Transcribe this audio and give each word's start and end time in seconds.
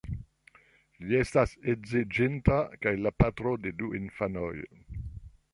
Li 1.09 1.19
estas 1.23 1.53
edziĝinta, 1.75 2.57
kaj 2.87 2.97
la 3.05 3.15
patro 3.21 3.55
de 3.67 3.77
du 3.83 3.93
infanoj. 4.03 4.53